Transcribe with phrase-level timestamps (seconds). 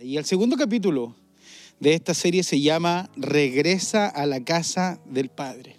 [0.00, 1.16] Y el segundo capítulo
[1.80, 5.76] de esta serie se llama Regresa a la casa del Padre.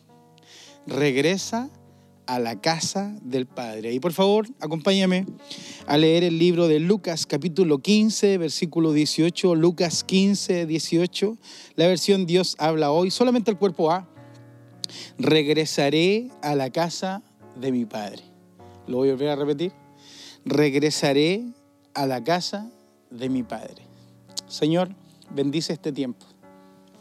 [0.86, 1.70] Regresa
[2.26, 3.94] a la casa del Padre.
[3.94, 5.26] Y por favor, acompáñame
[5.88, 11.38] a leer el libro de Lucas capítulo 15, versículo 18, Lucas 15, 18,
[11.76, 14.10] la versión Dios habla hoy, solamente el cuerpo A.
[15.18, 17.24] Regresaré a la casa
[17.56, 18.24] de mi Padre.
[18.86, 19.72] Lo voy a volver a repetir.
[20.44, 21.46] Regresaré
[21.94, 22.70] a la casa
[23.12, 23.89] de mi Padre.
[24.50, 24.90] Señor,
[25.30, 26.26] bendice este tiempo.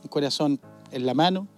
[0.02, 0.60] Un corazón
[0.92, 1.48] en la mano,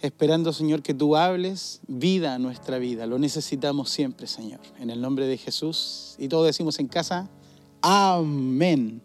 [0.00, 3.06] esperando, Señor, que tú hables vida a nuestra vida.
[3.06, 4.60] Lo necesitamos siempre, Señor.
[4.78, 6.14] En el nombre de Jesús.
[6.16, 7.28] Y todos decimos en casa,
[7.82, 9.02] amén.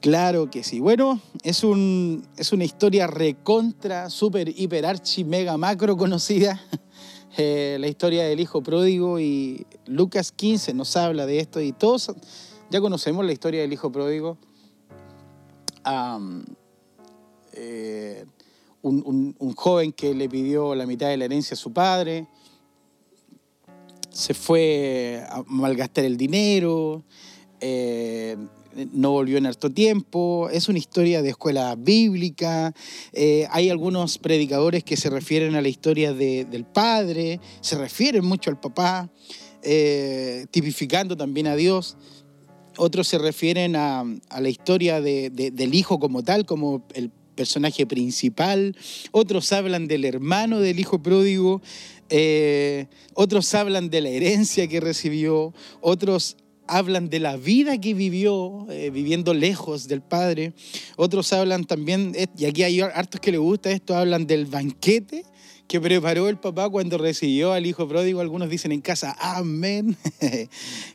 [0.00, 0.78] Claro que sí.
[0.78, 6.60] Bueno, es, un, es una historia recontra, super, hiper, archi, mega, macro conocida.
[7.36, 12.12] Eh, la historia del hijo pródigo y Lucas 15 nos habla de esto y todos
[12.70, 14.36] ya conocemos la historia del hijo pródigo
[17.52, 18.24] eh,
[18.82, 22.26] un, joven que le pidió la mitad de la herencia a su padre,
[24.10, 27.04] se fue a malgastar el dinero,
[27.60, 28.36] eh,
[28.92, 32.72] no volvió en harto tiempo, es una historia de escuela bíblica,
[33.12, 38.50] eh, hay algunos predicadores que se refieren a la historia del padre, se refieren mucho
[38.50, 39.10] al papá,
[40.50, 41.98] tipificando también a Dios
[42.76, 48.76] otros se refieren a, la historia del hijo como tal, como el personaje principal,
[49.12, 51.62] otros hablan del hermano del hijo pródigo,
[52.10, 58.66] eh, otros hablan de la herencia que recibió, otros hablan de la vida que vivió
[58.70, 60.52] eh, viviendo lejos del Padre,
[60.96, 65.24] otros hablan también, eh, y aquí hay hartos que le gusta esto, hablan del banquete
[65.70, 68.20] que preparó el papá cuando recibió al hijo pródigo.
[68.20, 69.96] Algunos dicen en casa, amén.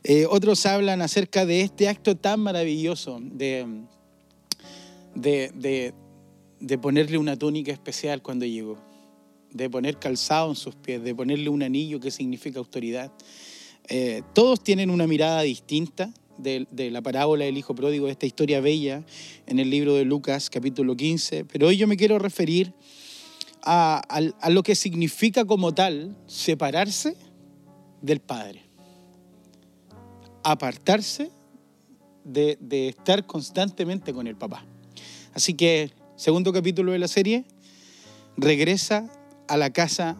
[0.04, 3.66] Eh, otros hablan acerca de este acto tan maravilloso de,
[5.14, 5.92] de,
[6.60, 8.78] de, ponerle una túnica especial cuando llegó,
[9.50, 13.10] de poner calzado en sus pies, de ponerle un anillo que significa autoridad.
[13.88, 18.26] Eh, todos tienen una mirada distinta de, de, la parábola del Hijo Pródigo, de esta
[18.26, 19.02] historia bella
[19.46, 22.74] en el libro de Lucas capítulo 15, pero hoy yo me quiero referir
[23.66, 27.16] a, lo que significa como tal separarse
[28.00, 28.62] del Padre,
[30.44, 31.30] apartarse
[32.24, 34.64] de, estar constantemente con el papá.
[35.34, 37.44] Así que, segundo capítulo de la serie,
[38.36, 39.10] regresa
[39.48, 40.16] a la casa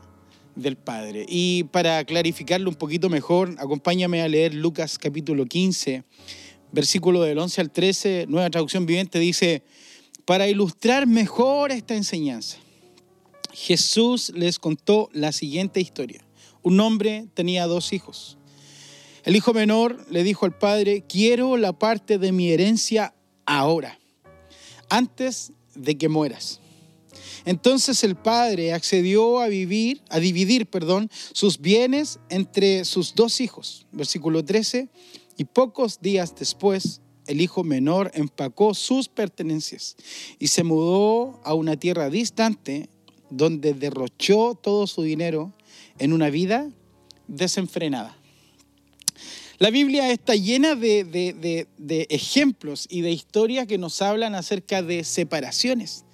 [0.57, 1.25] del Padre.
[1.29, 6.03] Y para clarificarlo un poquito mejor, acompáñame a leer Lucas capítulo 15,
[6.73, 9.63] versículo del 11 al 13, nueva traducción viviente, dice,
[10.25, 12.59] para ilustrar mejor esta enseñanza,
[13.57, 16.21] Jesús les contó la siguiente historia.
[16.63, 18.37] Un hombre tenía dos hijos.
[19.25, 23.15] El hijo menor le dijo al padre, quiero la parte de mi herencia
[23.47, 23.99] ahora,
[24.91, 26.61] antes de que mueras.
[27.47, 33.87] Entonces el padre accedió a vivir, a dividir, perdón, sus bienes entre sus dos hijos.
[33.91, 34.91] Versículo 13.
[35.39, 39.97] Y pocos días después, el hijo menor empacó sus pertenencias
[40.39, 42.91] y se mudó a una tierra distante
[43.31, 45.53] donde derrochó todo su dinero
[45.99, 46.71] en una vida
[47.29, 48.17] desenfrenada.
[49.59, 51.67] La Biblia está llena de,
[52.11, 56.05] ejemplos y de historias que nos hablan acerca de separaciones.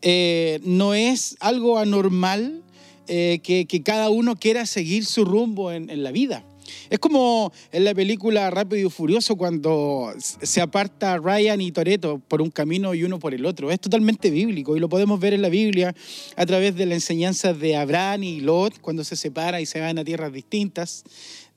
[0.00, 2.62] Eh, no es algo anormal
[3.08, 6.44] eh, que, cada uno quiera seguir su rumbo en la vida.
[6.90, 12.42] Es como en la película Rápido y Furioso cuando se aparta Ryan y Toreto por
[12.42, 13.70] un camino y uno por el otro.
[13.70, 15.94] Es totalmente bíblico y lo podemos ver en la Biblia
[16.36, 19.98] a través de la enseñanza de Abraham y Lot cuando se separan y se van
[19.98, 21.04] a tierras distintas.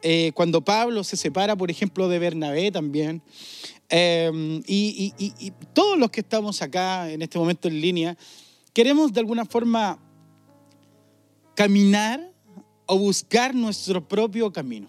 [0.02, 3.22] Eh, cuando Pablo se separa, por ejemplo, de Bernabé también.
[3.90, 8.18] Em, y, y todos los que estamos acá en este momento en línea,
[8.74, 10.00] queremos de alguna forma
[11.56, 12.32] caminar
[12.86, 14.88] o buscar nuestro propio camino.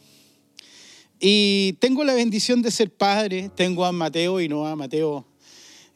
[1.18, 4.76] Y tengo la bendición de ser padre, tengo a Mateo y Noah.
[4.76, 5.26] Mateo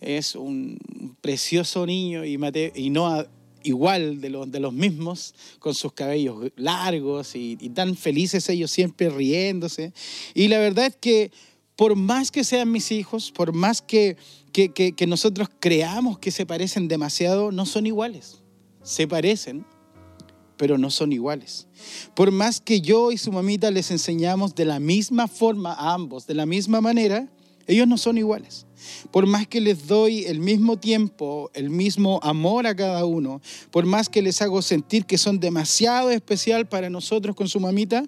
[0.01, 0.79] es un
[1.21, 3.29] precioso niño y, Mateo, y Noah
[3.63, 9.11] igual de los, de los mismos, con sus cabellos largos y, tan felices ellos siempre
[9.11, 9.93] riéndose.
[10.35, 11.31] Y la verdad es que
[11.77, 14.17] por más que sean mis hijos, por más que,
[14.53, 18.43] que, que nosotros creamos que se parecen demasiado, no son iguales.
[18.83, 19.65] Se parecen,
[20.61, 21.69] pero no son iguales.
[22.15, 26.27] Por más que yo y su mamita les enseñamos de la misma forma a ambos,
[26.27, 27.27] de la misma manera,
[27.67, 28.67] ellos no son iguales.
[29.11, 33.41] Por más que les doy el mismo tiempo, el mismo amor a cada uno,
[33.71, 38.05] por más que les hago sentir que son demasiado especial para nosotros con su mamita,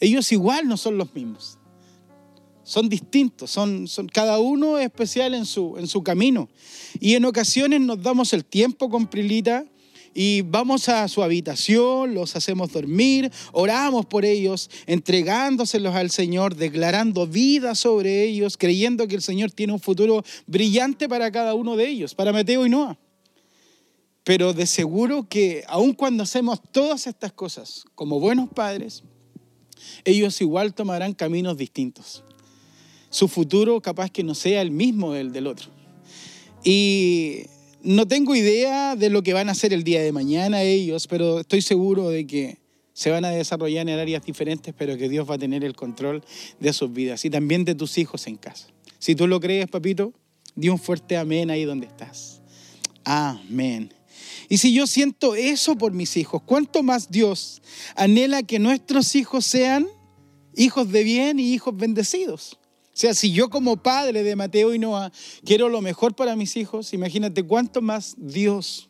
[0.00, 1.58] ellos igual no son los mismos.
[2.62, 6.48] son distintos, son, son, cada uno es especial en su, en su camino.
[7.00, 9.66] Y en ocasiones nos damos el tiempo con Prilita
[10.18, 17.26] y vamos a su habitación, los hacemos dormir, oramos por ellos, entregándoselos al Señor, declarando
[17.26, 21.86] vida sobre ellos, creyendo que el Señor tiene un futuro brillante para cada uno de
[21.86, 22.98] ellos, para Mateo y Noah.
[24.24, 29.04] Pero de seguro que aun cuando hacemos todas estas cosas como buenos padres,
[30.06, 32.24] ellos igual tomarán caminos distintos
[33.10, 35.68] su futuro capaz que no sea el mismo del, del otro.
[36.64, 37.46] Y
[37.86, 41.40] no tengo idea de lo que van a hacer el día de mañana ellos, pero
[41.40, 42.58] estoy seguro de que
[42.92, 46.24] se van a desarrollar en áreas diferentes, pero que Dios va a tener el control
[46.58, 48.66] de sus vidas y también de tus hijos en casa.
[48.98, 50.12] Si tú lo crees, papito,
[50.56, 52.40] di un fuerte amén ahí donde estás.
[53.04, 53.94] Amén.
[54.48, 57.62] Y si yo siento eso por mis hijos, ¿cuánto más Dios
[57.94, 59.86] anhela que nuestros hijos sean
[60.56, 62.58] hijos de bien y hijos bendecidos?
[62.96, 65.12] O sea, si yo como padre de Mateo y Noah
[65.44, 68.88] quiero lo mejor para mis hijos, imagínate cuánto más Dios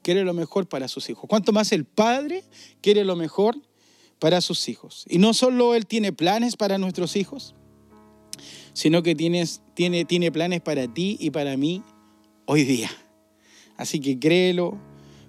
[0.00, 1.24] quiere lo mejor para sus hijos.
[1.28, 2.44] Cuánto más el Padre
[2.80, 3.60] quiere lo mejor
[4.18, 5.04] para sus hijos.
[5.06, 7.54] Y no solo Él tiene planes para nuestros hijos,
[8.72, 11.82] sino que tienes, tiene, tiene planes para ti y para mí
[12.46, 12.90] hoy día.
[13.76, 14.78] Así que créelo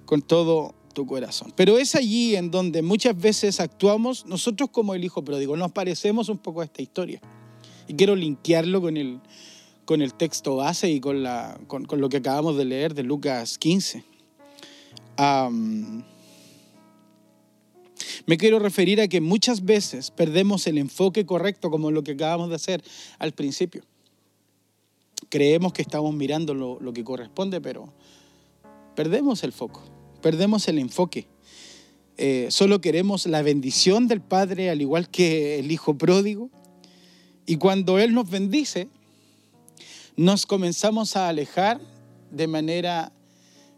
[0.06, 1.52] con todo tu corazón.
[1.58, 5.58] Pero es allí en donde muchas veces actuamos nosotros como el hijo pródigo.
[5.58, 7.20] Nos parecemos un poco a esta historia.
[7.88, 9.20] Y quiero linkearlo con el,
[9.86, 13.58] con el texto base y con, la, con, lo que acabamos de leer de Lucas
[13.58, 14.04] 15.
[18.26, 22.50] me quiero referir a que muchas veces perdemos el enfoque correcto como lo que acabamos
[22.50, 22.84] de hacer
[23.20, 23.84] al principio.
[25.30, 27.92] Creemos que estamos mirando lo, lo que corresponde, pero
[28.96, 29.84] perdemos el foco,
[30.22, 31.28] perdemos el enfoque.
[32.18, 36.50] Eh, solo queremos la bendición del Padre, al igual que el Hijo pródigo,
[37.46, 38.88] y cuando Él nos bendice,
[40.16, 41.80] nos comenzamos a alejar
[42.32, 43.12] de manera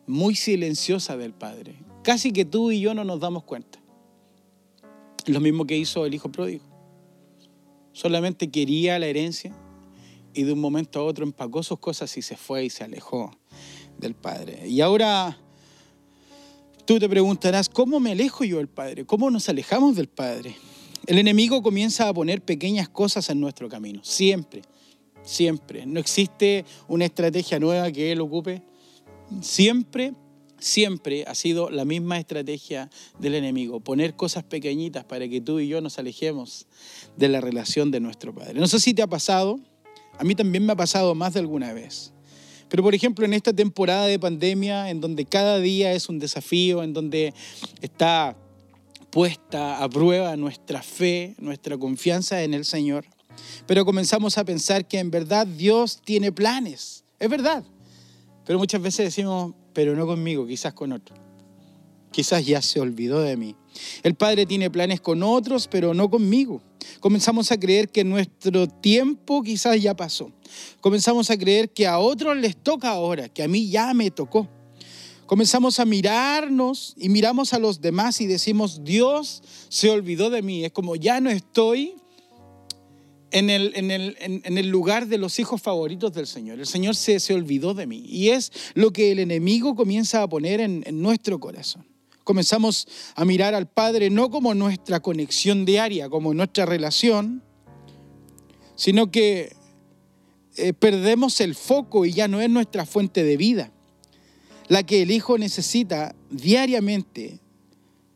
[0.07, 1.75] muy silenciosa del Padre.
[2.03, 3.79] Casi que tú y yo no nos damos cuenta.
[5.25, 6.63] Lo mismo que hizo el Hijo Pródigo.
[7.94, 9.56] Solamente quería la herencia
[10.33, 13.31] y de un momento a otro empacó sus cosas y se fue y se alejó
[13.97, 14.68] del Padre.
[14.68, 15.39] Y ahora
[16.85, 19.06] tú te preguntarás, ¿cómo me alejo yo del Padre?
[19.06, 20.56] ¿Cómo nos alejamos del Padre?
[21.07, 24.63] El enemigo comienza a poner pequeñas cosas en nuestro camino, siempre,
[25.24, 25.86] siempre.
[25.86, 28.63] No existe una estrategia nueva que él ocupe.
[29.42, 30.13] Siempre,
[30.60, 35.68] siempre ha sido la misma estrategia del enemigo, poner cosas pequeñitas para que tú y
[35.68, 36.66] yo nos alejemos
[37.18, 38.60] de la relación de nuestro Padre.
[38.60, 39.60] No sé si te ha pasado,
[40.18, 42.13] a mí también me ha pasado más de alguna vez.
[42.69, 46.81] Pero por ejemplo, en esta temporada de pandemia, en donde cada día es un desafío,
[46.81, 47.34] en donde
[47.81, 48.36] está
[49.15, 53.06] puesta a prueba nuestra fe, nuestra confianza en el Señor.
[53.65, 57.06] Pero comenzamos a pensar que en verdad Dios tiene planes.
[57.17, 57.63] Es verdad.
[58.45, 61.15] Pero muchas veces decimos, pero no conmigo, quizás con otro.
[62.12, 63.56] Quizás ya se olvidó de mí.
[64.03, 66.61] El Padre tiene planes con otros, pero no conmigo.
[67.00, 70.29] Comenzamos a creer que nuestro tiempo quizás ya pasó.
[70.81, 74.50] Comenzamos a creer que a otros les toca ahora, que a mí ya me tocó
[75.25, 80.66] comenzamos a mirarnos y miramos a los demás y decimos, Dios se olvidó de mí.
[80.66, 81.95] Es como ya no estoy
[83.31, 86.60] en el, en el, lugar de los hijos favoritos del Señor.
[86.60, 88.04] El Señor se, se, olvidó de mí.
[88.07, 91.85] Y es lo que el enemigo comienza a poner en, nuestro corazón.
[92.23, 97.44] Comenzamos a mirar al Padre no como nuestra conexión diaria, como nuestra relación,
[98.76, 99.54] sino que
[100.56, 103.74] eh, perdemos el foco y ya no es nuestra fuente de vida
[104.68, 107.40] la que el hijo necesita diariamente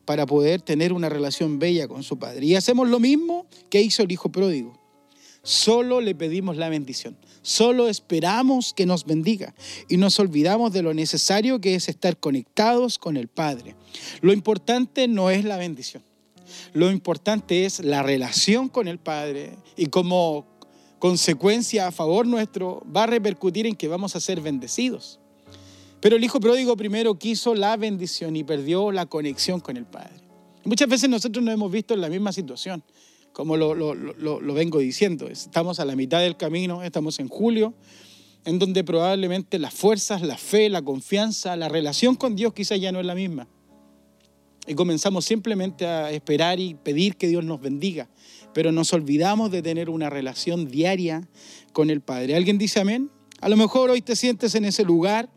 [0.05, 2.45] para poder tener una relación bella con su padre.
[2.45, 4.73] Y hacemos lo mismo que hizo el hijo pródigo.
[5.43, 9.55] Solo le pedimos la bendición, solo esperamos que nos bendiga
[9.87, 13.75] y nos olvidamos de lo necesario que es estar conectados con el Padre.
[14.21, 16.03] Lo importante no es la bendición,
[16.73, 20.45] lo importante es la relación con el Padre y como
[20.99, 25.18] consecuencia a favor nuestro va a repercutir en que vamos a ser bendecidos.
[26.01, 30.13] Pero el hijo pródigo primero quiso la bendición y perdió la conexión con el Padre.
[30.63, 32.83] Muchas veces nosotros nos hemos visto en la misma situación,
[33.33, 35.27] como lo, lo, vengo diciendo.
[35.27, 37.73] Estamos a la mitad del camino, estamos en julio,
[38.45, 42.91] en donde probablemente las fuerzas, la fe, la confianza, la relación con Dios quizás ya
[42.91, 43.47] no es la misma.
[44.67, 48.09] Y comenzamos simplemente a esperar y pedir que Dios nos bendiga,
[48.53, 51.27] pero nos olvidamos de tener una relación diaria
[51.73, 52.35] con el Padre.
[52.35, 53.09] ¿Alguien dice amén?
[53.41, 55.29] A lo mejor hoy te sientes en ese lugar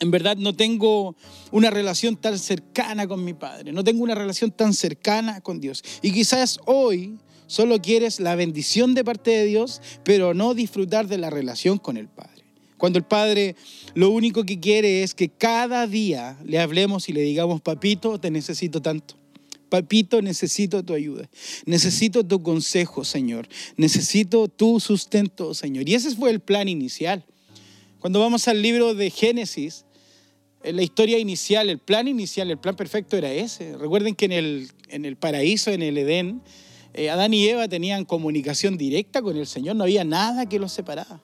[0.00, 1.16] en verdad no tengo
[1.50, 5.82] una relación tan cercana con mi Padre, no tengo una relación tan cercana con Dios.
[6.02, 11.18] Y quizás hoy solo quieres la bendición de parte de Dios, pero no disfrutar de
[11.18, 12.44] la relación con el Padre.
[12.76, 13.56] Cuando el Padre
[13.94, 18.30] lo único que quiere es que cada día le hablemos y le digamos, papito, te
[18.30, 19.16] necesito tanto.
[19.68, 21.28] Papito, necesito tu ayuda.
[21.66, 23.48] Necesito tu consejo, Señor.
[23.76, 25.88] Necesito tu sustento, Señor.
[25.88, 27.24] Y ese fue el plan inicial.
[27.98, 29.83] Cuando vamos al libro de Génesis,
[30.72, 33.76] la historia inicial, el plan inicial, el plan perfecto era ese.
[33.76, 36.42] Recuerden que en el, en el paraíso, en el Edén,
[36.94, 40.72] eh, Adán y Eva tenían comunicación directa con el Señor, no había nada que los
[40.72, 41.20] separaba.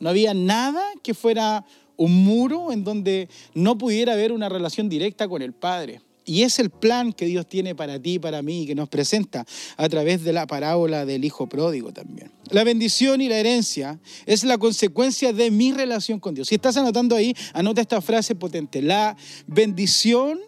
[0.00, 1.64] No había nada que fuera
[1.96, 6.00] un muro en donde no pudiera haber una relación directa con el Padre.
[6.28, 9.46] Y es el plan que Dios tiene para ti para mí, que nos presenta
[9.78, 12.30] a través de la parábola del Hijo Pródigo también.
[12.50, 16.48] La bendición y la herencia es la consecuencia de mi relación con Dios.
[16.48, 18.82] Si estás anotando ahí, anota esta frase potente.
[18.82, 19.16] La
[19.46, 20.38] bendición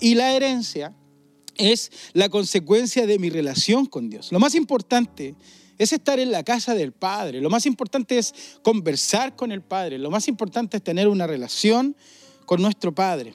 [0.00, 0.94] y la herencia
[1.58, 4.32] es la consecuencia de mi relación con Dios.
[4.32, 5.34] Lo más importante
[5.76, 7.42] es estar en la casa del Padre.
[7.42, 9.98] Lo más importante es conversar con el Padre.
[9.98, 11.94] Lo más importante es tener una relación
[12.46, 13.34] con nuestro Padre.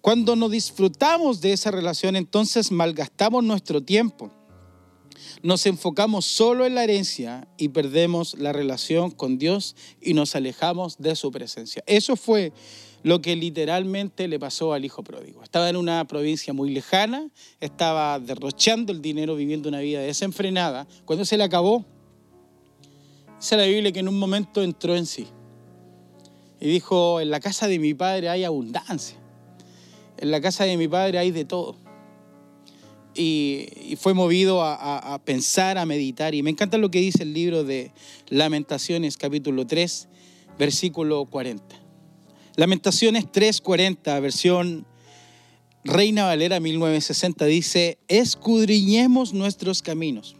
[0.00, 4.30] Cuando nos disfrutamos de esa relación, entonces malgastamos nuestro tiempo.
[5.42, 10.98] Nos enfocamos solo en la herencia y perdemos la relación con Dios y nos alejamos
[10.98, 11.82] de su presencia.
[11.86, 12.52] Eso fue
[13.02, 15.42] lo que literalmente le pasó al hijo pródigo.
[15.42, 20.86] Estaba en una provincia muy lejana, estaba derrochando el dinero, viviendo una vida desenfrenada.
[21.04, 21.84] Cuando se le acabó,
[23.40, 25.26] dice la Biblia que en un momento entró en sí
[26.60, 29.18] y dijo, en la casa de mi padre hay abundancia
[30.18, 31.76] en la casa de mi padre hay de todo.
[33.14, 36.34] Y, fue movido a, pensar, a meditar.
[36.34, 37.90] Y me encanta lo que dice el libro de
[38.28, 40.08] Lamentaciones, capítulo 3,
[40.58, 41.64] versículo 40.
[42.54, 44.86] Lamentaciones 3:40, versión
[45.84, 50.36] Reina Valera 1960, dice, escudriñemos nuestros caminos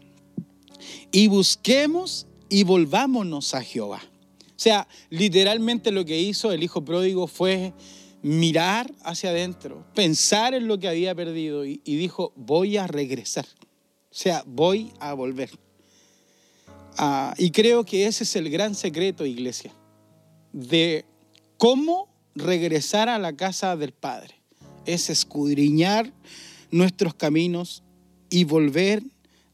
[1.11, 4.02] y busquemos y volvámonos a Jehová.
[4.58, 7.73] O sea, literalmente lo que hizo el hijo pródigo fue
[8.23, 13.47] mirar hacia adentro, pensar en lo que había perdido y, dijo, voy a regresar.
[14.11, 15.51] O sea, voy a volver.
[16.97, 19.73] Ah, y creo que ese es el gran secreto, iglesia,
[20.53, 21.05] de
[21.57, 24.35] cómo regresar a la casa del Padre.
[24.85, 26.13] Es escudriñar
[26.71, 27.83] nuestros caminos
[28.31, 29.03] y volver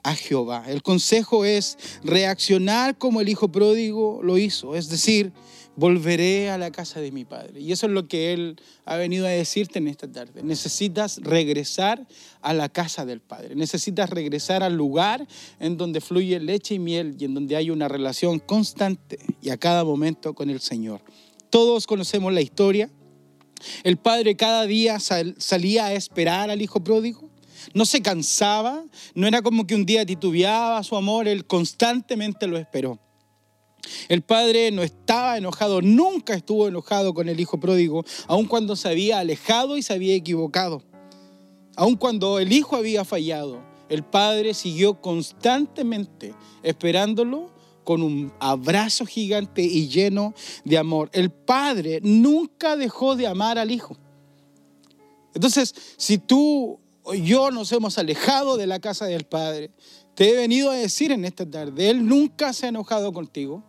[0.02, 0.64] a Jehová.
[0.68, 5.32] El consejo es reaccionar como el hijo pródigo lo hizo, es decir,
[5.76, 7.60] volveré a la casa de mi padre.
[7.60, 10.42] Y eso es lo que Él ha venido a decirte en esta tarde.
[10.42, 12.06] Necesitas regresar
[12.40, 13.54] a la casa del Padre.
[13.54, 15.26] Necesitas regresar al lugar
[15.58, 19.56] en donde fluye leche y miel y en donde hay una relación constante y a
[19.56, 21.00] cada momento con el Señor.
[21.50, 22.90] Todos conocemos la historia.
[23.82, 27.30] El Padre cada día salía a esperar al Hijo pródigo.
[27.72, 32.58] No se cansaba, no era como que un día titubeaba su amor, Él constantemente lo
[32.58, 32.98] esperó.
[34.08, 38.88] El padre no estaba enojado, nunca estuvo enojado con el hijo pródigo, aun cuando se
[38.88, 40.82] había alejado y se había equivocado.
[41.76, 47.52] Aun cuando el hijo había fallado, el padre siguió constantemente esperándolo
[47.84, 51.10] con un abrazo gigante y lleno de amor.
[51.12, 53.96] El padre nunca dejó de amar al hijo.
[55.34, 59.70] Entonces, si tú o yo nos hemos alejado de la casa del padre,
[60.14, 63.62] te he venido a decir en esta tarde, Él nunca se ha enojado contigo.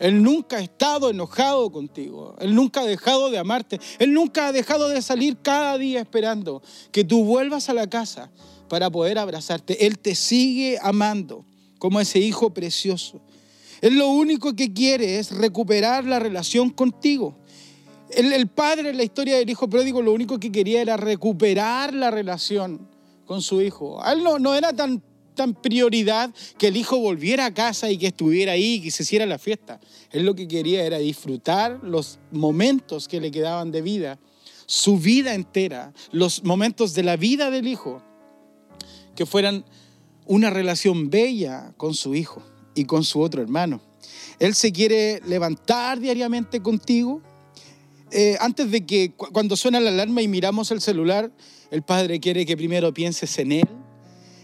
[0.00, 2.34] Él nunca ha estado enojado contigo.
[2.40, 3.78] Él nunca ha dejado de amarte.
[3.98, 8.30] Él nunca ha dejado de salir cada día esperando que tú vuelvas a la casa
[8.68, 9.86] para poder abrazarte.
[9.86, 11.44] Él te sigue amando
[11.78, 13.20] como ese hijo precioso.
[13.82, 17.36] Él lo único que quiere es recuperar la relación contigo.
[18.10, 22.10] El, padre en la historia del hijo pródigo lo único que quería era recuperar la
[22.10, 22.88] relación
[23.26, 24.02] con su hijo.
[24.10, 25.00] él no, no era tan
[25.34, 29.02] tan prioridad que el hijo volviera a casa y que estuviera ahí y que se
[29.02, 29.80] hiciera la fiesta.
[30.10, 34.18] Él lo que quería era disfrutar los momentos que le quedaban de vida,
[34.66, 38.02] su vida entera, los momentos de la vida del hijo,
[39.16, 39.64] que fueran
[40.26, 42.42] una relación bella con su hijo
[42.74, 43.80] y con su otro hermano.
[44.38, 47.20] Él se quiere levantar diariamente contigo.
[48.12, 51.30] Eh, antes de que cuando suena la alarma y miramos el celular,
[51.70, 53.68] el padre quiere que primero pienses en él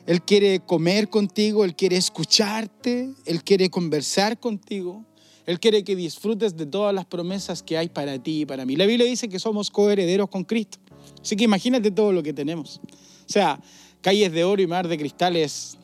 [0.07, 5.05] él quiere comer contigo, Él quiere escucharte, Él quiere conversar contigo.
[5.47, 8.77] Él quiere que disfrutes de todas las promesas que hay para ti y para mí.
[8.77, 10.79] La Biblia dice que somos coherederos con Cristo.
[11.21, 12.81] Así que imagínate todo lo que tenemos.
[12.85, 13.61] O sea,
[14.01, 15.77] calles de oro y mar de cristal es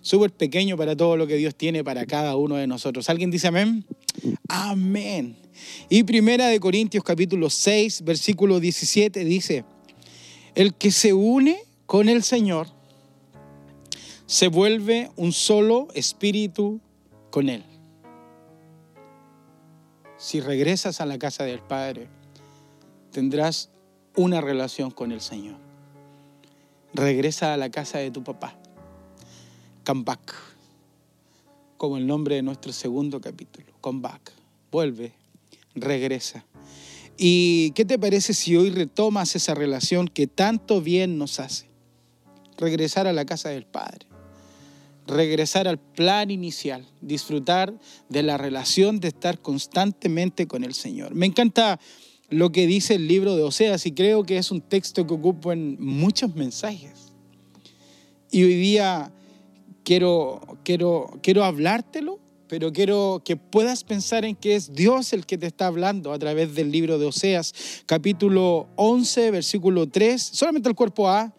[0.00, 3.08] súper pequeño para todo lo que Dios tiene para cada uno de nosotros.
[3.10, 3.84] ¿Alguien dice amén?
[4.48, 5.36] Amén.
[5.88, 9.64] Y primera de Corintios capítulo 6, versículo 17 dice,
[10.54, 12.75] el que se une con el Señor
[14.26, 16.80] se vuelve un solo espíritu
[17.30, 17.64] con Él.
[20.18, 22.08] Si regresas a la casa del Padre,
[23.12, 23.70] tendrás
[24.16, 25.58] una relación con el Señor.
[26.92, 28.58] Regresa a la casa de tu papá.
[29.84, 30.34] Come back.
[31.76, 33.66] Como el nombre de nuestro segundo capítulo.
[33.80, 34.32] Come back.
[34.72, 35.12] Vuelve.
[35.74, 36.44] Regresa.
[37.16, 41.66] ¿Y qué te parece si hoy retomas esa relación que tanto bien nos hace?
[42.56, 44.06] Regresar a la casa del Padre
[45.06, 51.14] regresar al plan inicial, disfrutar de la relación de estar constantemente con el Señor.
[51.14, 51.78] Me encanta
[52.28, 55.52] lo que dice el libro de Oseas y creo que es un texto que ocupo
[55.52, 57.12] en muchos mensajes.
[58.30, 59.12] Y hoy día
[59.84, 65.38] quiero, quiero, quiero hablártelo, pero quiero que puedas pensar en que es Dios el que
[65.38, 67.54] te está hablando a través del libro de Oseas,
[67.86, 71.34] capítulo 11, versículo 3, solamente el cuerpo A,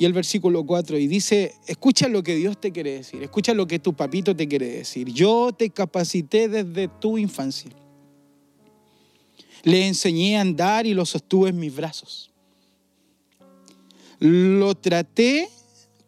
[0.00, 3.66] y el versículo 4 y dice, escucha lo que Dios te quiere decir, escucha lo
[3.66, 5.12] que tu papito te quiere decir.
[5.12, 7.70] Yo te capacité desde tu infancia.
[9.62, 12.30] Le enseñé a andar y lo sostuve en mis brazos.
[14.20, 15.50] Lo traté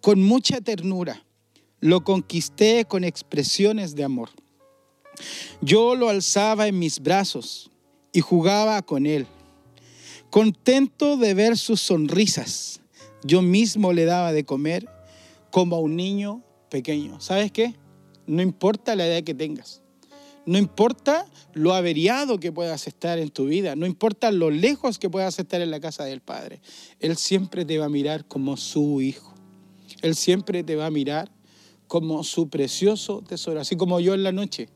[0.00, 1.22] con mucha ternura.
[1.80, 4.30] Lo conquisté con expresiones de amor.
[5.61, 7.70] Yo lo alzaba en mis brazos
[8.11, 9.26] y jugaba con él,
[10.30, 12.82] contento de ver sus sonrisas
[13.25, 14.88] yo mismo le daba de comer
[15.50, 17.21] como a un niño pequeño.
[17.21, 17.75] ¿Sabes qué?
[18.26, 19.83] No importa la edad que tengas.
[20.45, 25.09] No importa lo averiado que puedas estar en tu vida, no importa lo lejos que
[25.09, 26.61] puedas estar en la casa del Padre,
[26.99, 29.35] Él siempre te va a mirar como su hijo.
[30.00, 31.31] Él siempre te va a mirar
[31.87, 34.69] como su precioso tesoro, así como yo en la noche.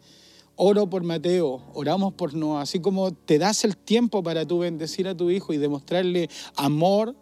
[0.55, 5.09] Oro por Mateo, oramos por Noah, así como te das el tiempo para tú bendecir
[5.09, 7.17] a tu hijo y demostrarle amor,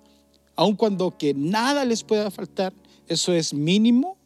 [0.56, 2.73] aun cuando que nada les pueda faltar,
[3.08, 4.16] eso es mínimo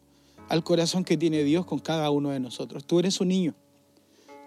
[0.47, 2.85] al corazón que tiene Dios con cada uno de nosotros.
[2.85, 3.55] Tú eres un niño,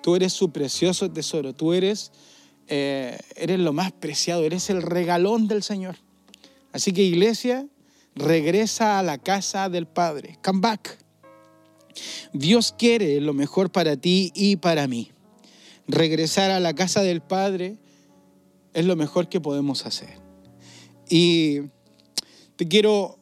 [0.03, 2.13] tú eres su precioso tesoro, tú eres,
[2.69, 5.97] eh, eres lo más preciado, eres el regalón del Señor.
[6.73, 7.67] Así que iglesia,
[8.15, 10.99] regresa a la casa del Padre, come back.
[12.33, 15.11] Dios quiere lo mejor para ti y para mí.
[15.87, 17.77] Regresar a la casa del Padre
[18.73, 20.22] es lo mejor que podemos hacer.
[21.15, 21.61] Y
[22.57, 23.19] te quiero,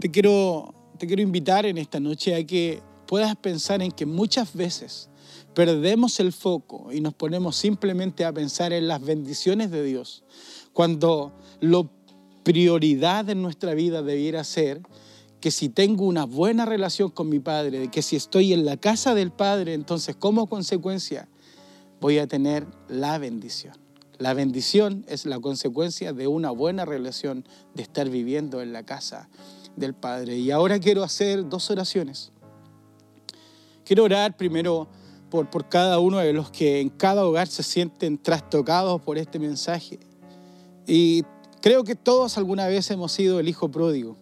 [0.00, 4.52] te quiero, te quiero invitar en esta noche a que puedas pensar en que muchas
[4.52, 5.08] veces
[5.54, 10.24] perdemos el foco y nos ponemos simplemente a pensar en las bendiciones de Dios,
[10.74, 11.88] cuando lo
[12.42, 14.82] prioridad en nuestra vida debiera ser
[15.40, 19.14] que si tengo una buena relación con mi Padre, que si estoy en la casa
[19.14, 21.30] del Padre, entonces como consecuencia
[21.98, 23.85] voy a tener la bendición.
[24.18, 29.28] La bendición es la consecuencia de una buena relación, de estar viviendo en la casa
[29.76, 30.38] del Padre.
[30.38, 32.32] Y ahora quiero hacer dos oraciones.
[33.84, 34.88] Quiero orar primero
[35.28, 39.38] por, por cada uno de los que en cada hogar se sienten trastocados por este
[39.38, 40.00] mensaje.
[40.86, 41.22] Y
[41.60, 44.16] creo que todos alguna vez hemos sido el hijo pródigo.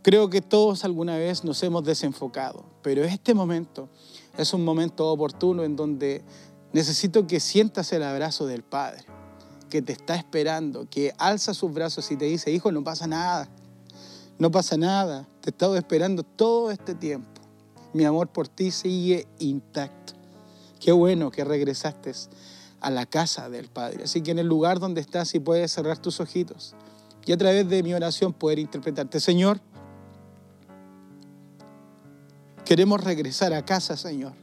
[0.00, 2.64] Creo que todos alguna vez nos hemos desenfocado.
[2.80, 3.90] Pero este momento
[4.38, 6.24] es un momento oportuno en donde
[6.72, 9.04] necesito que sientas el abrazo del Padre
[9.74, 13.48] que te está esperando, que alza sus brazos y te dice, hijo, no pasa nada,
[14.38, 17.42] no pasa nada, te he estado esperando todo este tiempo.
[17.92, 20.12] Mi amor por ti sigue intacto.
[20.78, 22.12] Qué bueno que regresaste
[22.78, 24.04] a la casa del Padre.
[24.04, 26.76] Así que en el lugar donde estás, si puedes cerrar tus ojitos
[27.26, 29.18] y a través de mi oración poder interpretarte.
[29.18, 29.60] Señor,
[32.64, 34.34] queremos regresar a casa, Señor.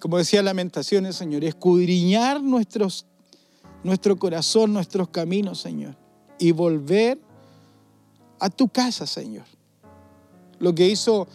[0.00, 3.06] Como decía Lamentaciones, Señor, escudriñar nuestros
[3.86, 5.96] nuestro corazón, nuestros caminos, Señor,
[6.38, 7.18] y volver
[8.38, 9.44] a tu casa, Señor.
[10.58, 11.26] Lo que hizo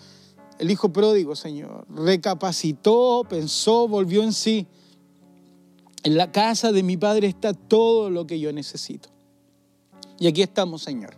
[0.59, 4.67] el hijo pródigo, Señor, recapacitó, pensó, volvió en sí.
[6.03, 9.09] En la casa de mi Padre está todo lo que yo necesito.
[10.19, 11.15] Y aquí estamos, Señor.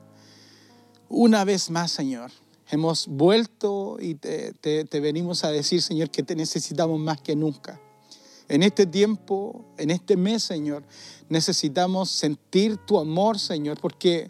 [1.10, 2.32] Una vez más, Señor,
[2.70, 7.82] hemos vuelto y te, te venimos a decir, Señor, que te necesitamos más que nunca.
[8.50, 10.84] En este tiempo, en este mes, Señor,
[11.30, 14.30] necesitamos sentir tu amor, Señor, porque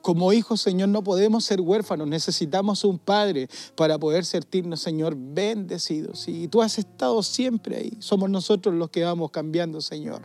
[0.00, 6.26] como hijos, Señor, no podemos ser huérfanos, necesitamos un Padre para poder sentirnos, Señor, bendecidos.
[6.28, 10.22] Y tú has estado siempre ahí, somos nosotros los que vamos cambiando, Señor.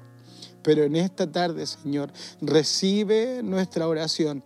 [0.64, 2.12] Pero en esta tarde, Señor,
[2.42, 4.44] recibe nuestra oración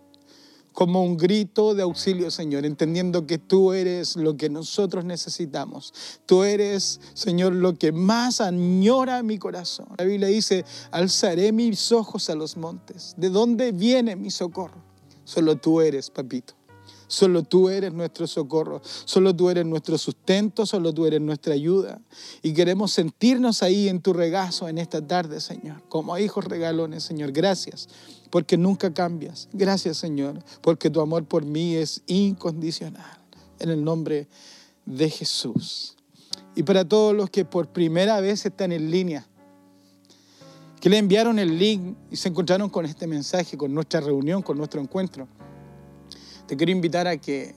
[0.72, 5.92] como un grito de auxilio, Señor, entendiendo que tú eres lo que nosotros necesitamos.
[6.26, 9.88] Tú eres, Señor, lo que más añora mi corazón.
[9.98, 13.14] La Biblia dice, alzaré mis ojos a los montes.
[13.16, 14.82] ¿De dónde viene mi socorro?
[15.24, 16.54] Solo tú eres, papito.
[17.12, 22.00] Solo tú eres nuestro socorro, solo tú eres nuestro sustento, solo tú eres nuestra ayuda.
[22.40, 27.32] Y queremos sentirnos ahí en tu regazo en esta tarde, Señor, como hijos regalones, Señor.
[27.32, 27.86] Gracias,
[28.30, 29.50] porque nunca cambias.
[29.52, 33.18] Gracias, Señor, porque tu amor por mí es incondicional.
[33.58, 34.26] En el nombre
[34.86, 35.98] de Jesús.
[36.54, 39.26] Y para todos los que por primera vez están en línea,
[40.80, 44.56] que le enviaron el link y se encontraron con este mensaje, con nuestra reunión, con
[44.56, 45.28] nuestro encuentro,
[46.46, 47.54] te quiero invitar a que,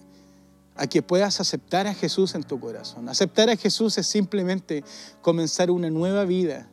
[0.76, 3.10] a que puedas aceptar a Jesús en tu corazón.
[3.10, 4.84] Aceptar a Jesús es simplemente
[5.21, 6.69] comenzar una nueva vida,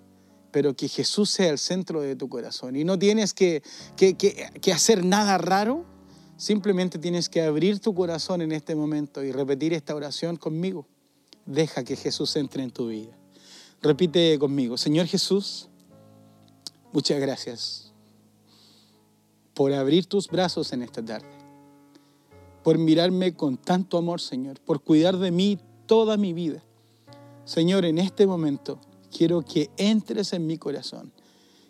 [0.51, 2.77] pero que Jesús sea el centro de tu corazón.
[2.77, 3.63] Y no tienes que,
[3.97, 5.85] que, que hacer nada raro,
[6.37, 10.87] simplemente tienes que abrir tu corazón en este momento y repetir esta oración conmigo.
[11.47, 13.17] Deja que Jesús entre en tu vida.
[13.83, 15.69] Repite conmigo, Señor Jesús,
[16.93, 17.93] muchas gracias
[19.55, 21.29] por abrir tus brazos en esta tarde,
[22.63, 26.63] por mirarme con tanto amor, Señor, por cuidar de mí toda mi vida.
[27.45, 28.79] Señor, en este momento
[29.17, 31.13] quiero que entres en mi corazón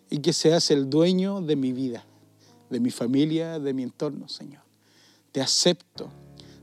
[0.09, 2.05] y que seas el dueño de mi vida,
[2.69, 4.61] de mi familia, de mi entorno, Señor.
[5.31, 6.09] Te acepto.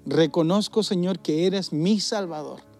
[0.07, 2.71] Reconozco, Señor, que eres mi Salvador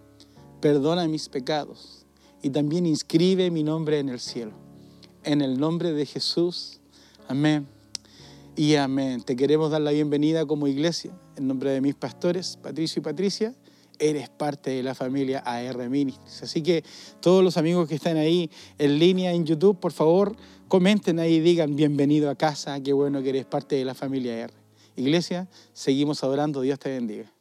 [0.61, 2.05] perdona mis pecados
[2.41, 4.53] y también inscribe mi nombre en el cielo.
[5.23, 6.79] En el nombre de Jesús,
[7.27, 7.80] amén
[8.55, 9.21] y amén.
[9.21, 11.11] Te queremos dar la bienvenida como iglesia.
[11.37, 13.55] En nombre de mis pastores, Patricio y Patricia,
[13.99, 16.43] eres parte de la familia AR Ministries.
[16.43, 16.83] Así que
[17.19, 20.35] todos los amigos que están ahí en línea en YouTube, por favor,
[20.67, 24.43] comenten ahí y digan bienvenido a casa, qué bueno que eres parte de la familia
[24.43, 24.51] AR.
[24.95, 27.31] Iglesia, seguimos adorando, Dios te bendiga.